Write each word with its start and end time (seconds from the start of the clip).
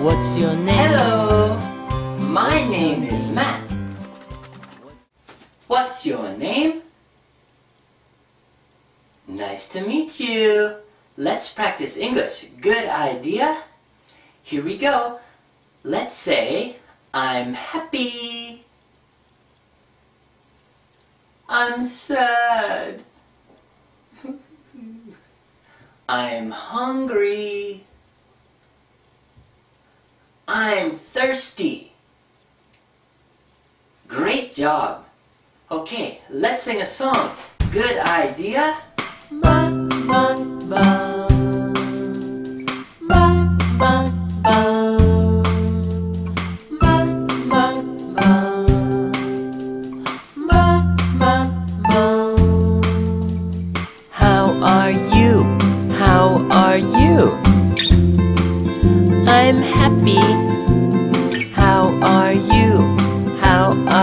What's 0.00 0.38
your 0.38 0.56
name? 0.56 0.96
Hello, 0.96 1.58
my 2.20 2.66
name 2.70 3.02
is 3.02 3.30
Matt. 3.30 3.70
What's 5.66 6.06
your 6.06 6.32
name? 6.38 6.80
Nice 9.28 9.68
to 9.68 9.86
meet 9.86 10.18
you. 10.18 10.76
Let's 11.18 11.52
practice 11.52 11.98
English. 11.98 12.46
Good 12.62 12.88
idea. 12.88 13.64
Here 14.42 14.64
we 14.64 14.78
go. 14.78 15.20
Let's 15.84 16.14
say, 16.14 16.76
I'm 17.12 17.52
happy. 17.52 18.64
I'm 21.46 21.84
sad. 21.84 23.04
I'm 26.08 26.52
hungry. 26.52 27.84
I'm 30.62 30.92
thirsty. 30.92 31.92
Great 34.06 34.52
job. 34.52 35.06
Okay, 35.70 36.20
let's 36.28 36.64
sing 36.64 36.82
a 36.82 36.84
song. 36.84 37.30
Good 37.72 37.96
idea. 37.96 38.76
Ba, 39.40 39.72
ba, 40.04 40.36
ba. 40.68 40.84
Ba, 43.08 43.56
ba, 43.80 44.10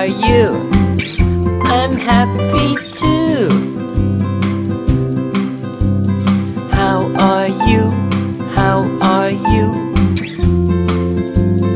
are 0.00 0.06
you? 0.06 0.46
I'm 1.64 1.94
happy 1.98 2.74
too. 2.90 3.50
How 6.72 6.98
are 7.18 7.48
you? 7.68 7.90
How 8.56 8.78
are 9.02 9.30
you? 9.30 9.66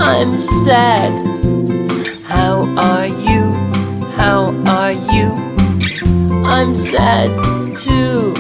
I'm 0.00 0.39
sad. 0.39 1.12
How 2.22 2.64
are 2.78 3.08
you? 3.28 3.42
How 4.17 4.55
are 4.78 4.92
you? 5.12 5.28
I'm 6.47 6.75
sad 6.75 7.28
too. 7.77 8.33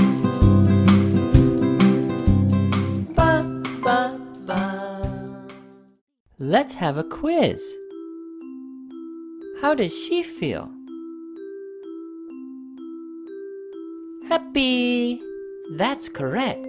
Let's 6.38 6.74
have 6.74 6.96
a 6.96 7.04
quiz. 7.04 7.83
How 9.64 9.74
does 9.74 9.96
she 9.98 10.22
feel? 10.22 10.70
Happy. 14.28 15.22
That's 15.70 16.06
correct. 16.10 16.66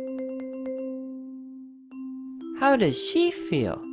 How 2.57 2.77
does 2.77 2.97
she 2.97 3.31
feel? 3.31 3.83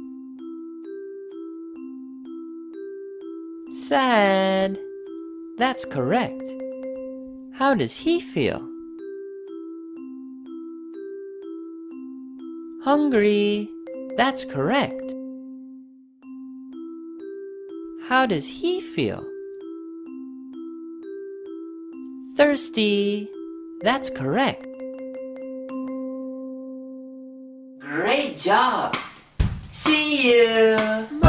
Sad. 3.73 4.79
That's 5.59 5.85
correct. 5.85 6.45
How 7.55 7.75
does 7.75 7.97
he 7.97 8.21
feel? 8.21 8.63
Hungry. 12.85 13.69
That's 14.17 14.45
correct. 14.45 15.13
How 18.13 18.27
does 18.27 18.47
he 18.47 18.83
feel? 18.83 19.25
Thirsty. 22.37 23.27
That's 23.81 24.11
correct. 24.11 24.67
Great 27.81 28.37
job. 28.37 28.95
See 29.63 30.31
you. 30.31 31.22